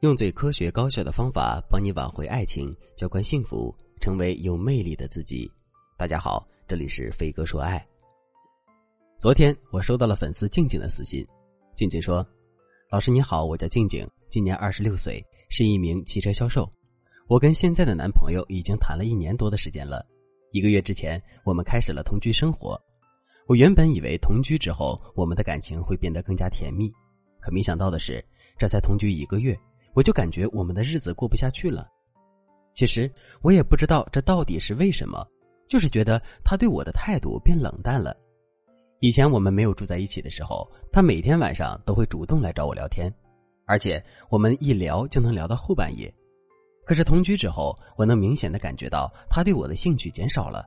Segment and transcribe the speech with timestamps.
[0.00, 5.50] 用最科学高效的方法帮你挽回爱情，浇灌幸福，成为有魅力的自己。
[5.98, 7.86] 大家好，这里是飞哥说爱。
[9.18, 11.22] 昨天我收到了粉丝静静的私信，
[11.74, 12.26] 静静说
[12.90, 16.66] ：“老师你好，我叫静静，今年二十六岁，是一名汽车销售。
[17.28, 20.02] 我跟现在的男朋友已经谈了一年多的时间了。
[20.50, 22.80] 一个月之前，我们开始了同居生活。
[23.46, 26.90] 我原本以为同居之后，我们的感情会变得更加甜蜜，
[27.38, 28.24] 可没想到的是，
[28.56, 29.54] 这才同居一个月。”
[29.94, 31.88] 我就感觉我们的日子过不下去了。
[32.72, 33.10] 其实
[33.42, 35.26] 我也不知道这到底是为什么，
[35.68, 38.16] 就是觉得他对我的态度变冷淡了。
[39.00, 43.12] 以前我们没有住在一起的时候，他每天晚上都会主动来找我聊天，
[43.66, 46.12] 而且我们一聊就能聊到后半夜。
[46.84, 50.66] 可是同居之后，我能明显的感觉到他对我的兴趣减少了。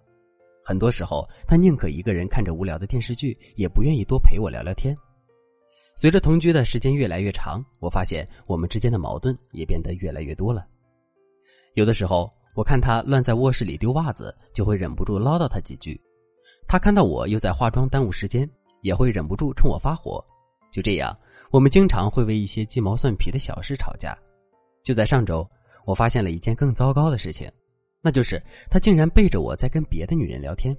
[0.63, 4.95] 很多时候，他宁可一个人看着无聊的电视剧，也不愿意多陪我聊聊天。
[5.95, 10.65] 随着同居的时间越来越长，我发现我们之间的矛盾也变得越来越多了。
[11.75, 15.95] 有的时候，我看他乱在卧室里丢袜子，就会忍不住唠叨他几句；
[16.67, 18.49] 他看到我又在化妆耽误时间，
[18.81, 20.23] 也会忍不住冲我发火。
[20.71, 21.15] 就这样，
[21.51, 24.17] 我们经常会为一些鸡毛蒜皮的小事吵架。
[24.83, 25.47] 就在上周，
[25.85, 27.49] 我发现了一件更糟糕的事情，
[28.01, 30.75] 那就是他竟然背着我在跟别的女人聊天。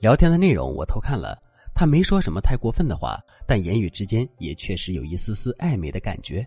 [0.00, 1.38] 聊天的内容我偷看了。
[1.74, 6.46] 他没说什么太过分的话，但言语之间也确实有一丝丝暧昧的感觉，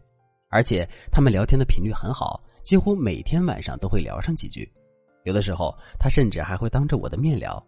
[0.49, 4.71] 而且他们聊天的频率很好，几乎每天晚上都会聊上几句。
[5.23, 7.61] 有的时候，他甚至还会当着我的面聊。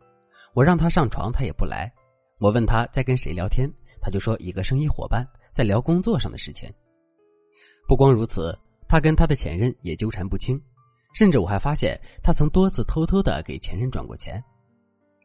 [0.54, 1.92] 我让他上床，他也不来。
[2.40, 3.70] 我问他在跟谁聊天，
[4.02, 6.72] 他就说一个生意伙伴在聊工作上的事情。
[7.88, 8.58] 不光如此，
[8.88, 10.60] 他跟他的前任也纠缠不清，
[11.14, 14.42] 甚至我还发现他曾多次偷偷的给前任转过钱。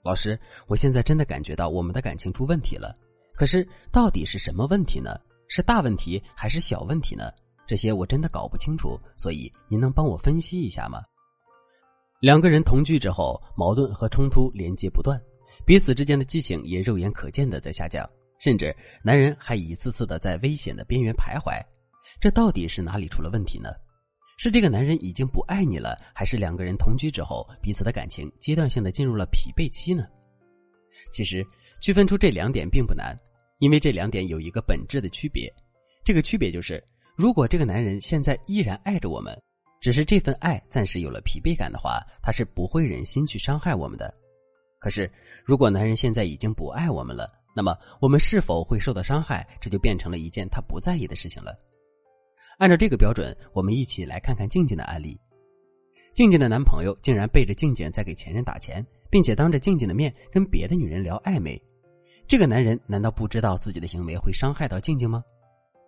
[0.04, 2.94] 老师，我现在真的感觉到我们的感情出问题了。
[3.34, 5.18] 可是到底是什么问题呢？
[5.48, 7.32] 是大问题还是小问题呢？
[7.66, 11.02] 这些我真的搞不清楚，所以您能帮我分析一下吗？
[12.20, 15.18] 两个人同居之后，矛盾和冲突连接不断，
[15.64, 18.06] 彼此之间的激情也肉眼可见的在下降，
[18.38, 21.58] 甚至男人还一次次的在危险的边缘徘徊。
[22.20, 23.70] 这到底是哪里出了问题呢？
[24.36, 30.04] 是这个男人已经不爱你了，还是两个人同居之后，彼此的感情阶段性的进入了疲惫期呢？
[31.12, 31.44] 其实
[31.80, 33.16] 区分出这两点并不难，
[33.58, 35.52] 因为这两点有一个本质的区别。
[36.04, 36.82] 这个区别就是，
[37.16, 39.36] 如果这个男人现在依然爱着我们，
[39.80, 44.12] 只是这份爱暂时有了疲惫感的话，他是不会忍心去伤害我们的。
[44.80, 45.10] 可是，
[45.44, 51.56] 如果男人现在已经不爱我们了，那么我们是否会受到伤害，这就变成了一件他不在意的事情了。
[52.58, 55.18] 按照这个标准，我们一起来看看静静的案例。
[56.12, 61.60] 静静的男朋友竟然背着静静在给前任打钱，并且当着静静的面跟别的女人聊暧昧。
[62.28, 65.22] 这个男人难道不知道自己的行为会伤害到静静吗？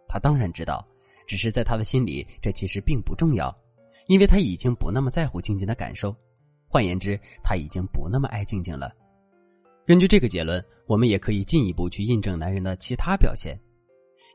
[0.08, 0.86] 他当然知道，
[1.26, 3.56] 只是在他的心里，这其实并不重要，
[4.08, 6.14] 因为他已经不那么在乎静静的感受。
[6.68, 8.92] 换言之，他已经不那么爱静静了。
[9.86, 13.56] 根据这个结论，我们也可以进一步去印证男人的其他表现。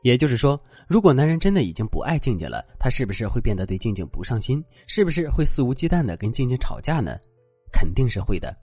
[0.02, 4.62] 也就是说，如果男人真的已经不爱静静了，他是不是会变得对静静不上心？
[4.86, 7.16] 是不是会肆无忌惮的跟静静吵架呢？
[7.72, 8.54] 肯定是会的。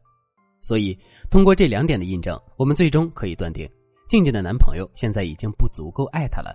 [0.61, 0.97] 所以，
[1.31, 3.67] 通过这两点的印证，我们最终可以断定，
[4.09, 6.53] 静静的男朋友现在已经不足够爱她了。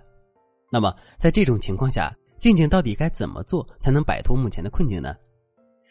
[0.71, 5.15] 那么，在这种情况下，静静到底该怎么做才能摆脱目前的困境呢？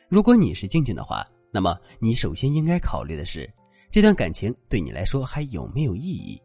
[0.08, 3.52] 如果你是静静的话，那么你首先应该考虑的是，
[3.90, 6.40] 这段感情对你来说还有没有意义？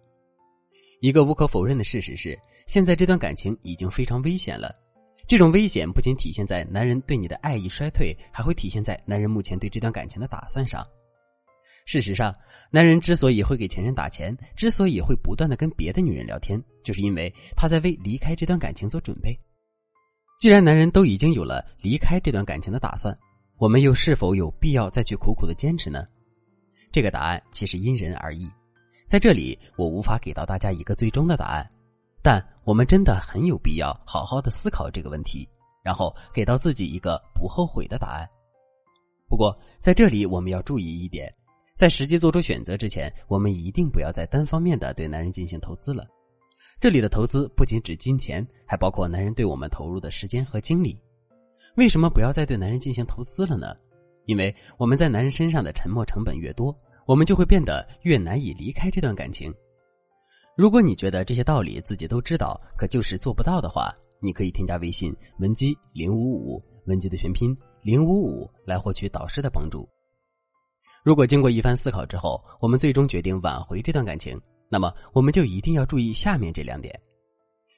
[1.01, 2.37] 一个无可否认的事实是，
[2.67, 4.73] 现在这段感情已经非常危险了。
[5.27, 10.85] 这种危险不仅体现在男人对你的爱意衰退，还会体现在男人目前对这段感情的打算上。
[11.85, 12.35] 事实上，
[12.71, 19.37] 男人之所以会给前任打钱，之所以会不断的跟别的女人聊天，就是因为他在为离开这段感情做准备。
[20.39, 23.17] 既然男人都已经有了离开这段感情的打算，
[23.57, 26.05] 我们又是否有必要再去苦苦的坚持呢？
[26.91, 28.49] 这个答案其实因人而异。
[29.09, 31.67] 在这里，我无法给到大家一个最终的答案，
[32.21, 35.49] 但我们真的很有必要好好的思考这个问题，
[35.83, 38.29] 然后给到自己一个不后悔的答案。
[39.27, 41.33] 不过，在这里我们要注意一点，
[41.75, 46.05] 在实际做出选择之前，我们一定不要再单方面的对男人进行投资了。
[46.79, 50.95] 这里的投资不仅指金钱，还包括男人对我们投入的时间和精力。
[51.77, 53.75] 为什么不要再对男人进行投资了呢？
[54.27, 56.71] 因为我们在男人身上的沉没成本越多。
[57.09, 59.51] 我们就会变得越难以离开这段感情。
[60.55, 63.91] 如果你觉得这些道理自己都知道，可就是做不到的话，
[64.21, 69.89] 你可以添加微信文姬零五五，文姬的全拼零五五，来获取导师的帮助。
[71.03, 74.39] 如果经过一番思考之后，我们最终决定挽回这段感情，
[74.69, 76.93] 那么我们就一定要注意下面这两点：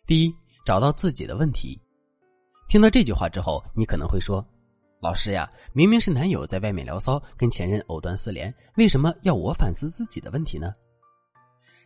[0.06, 0.36] 第一，
[0.66, 1.80] 找到自己的问题。
[2.68, 4.46] 听到这句话之后，你可能会说
[5.02, 10.72] ：“老师呀，明明是男友在外面聊骚，跟前任藕断丝连，为什么要我反思自己的问题呢？”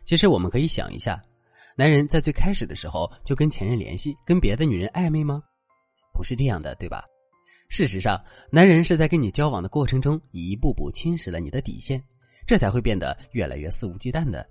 [0.04, 1.20] 其实我们可以想一下，
[1.76, 5.42] 男人在最开始的时候就跟前任联系，跟别的女人暧昧吗？
[6.12, 7.02] 不是这样的，对吧？
[7.70, 8.22] 事实上，
[8.52, 12.00] 男人是在跟你交往的过程中，一步步侵蚀了你的底线，
[12.46, 14.46] 这才会变得越来越肆无忌惮的。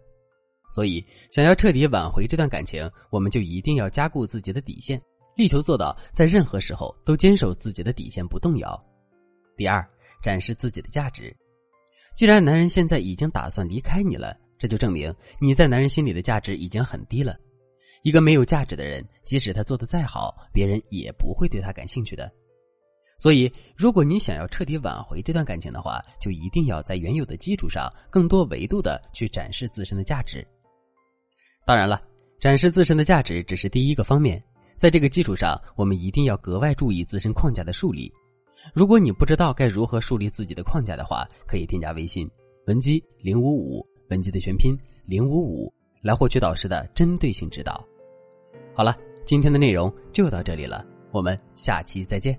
[0.67, 5.00] 所以，想要彻底挽回这段感情，我们就一定要加固自己的底线。
[5.35, 8.79] 力求做到在任何时候都坚守自己的底线不动摇。
[9.57, 9.85] 第二，
[10.21, 11.35] 展示自己的价值。
[12.15, 17.37] 既然男人现在已经打算离开你了，这就证明你在男人心里的价值已经很低了。
[18.03, 22.31] 一个没有价值的人，即使他做的再好，别人也不会对他感兴趣的。
[23.17, 30.45] 所以，如果你想要彻底挽回这段感情的话，就一定要在原有的基础上更多维度的去展示自身的价值。
[31.65, 32.01] 当然了，
[32.39, 34.41] 展示自身的价值只是第一个方面。
[34.77, 38.12] 在这个基础上，我们一定要格外注意自身框架的树立。
[38.74, 42.30] 如果你不知道该如何树立自己的框架的话，可以添加微信
[42.68, 47.86] 文姬零五五，文姬的全拼零五五，来获取导师的针对性指导。
[48.74, 52.38] 好了，今天的内容就到这里了，我们下期再见。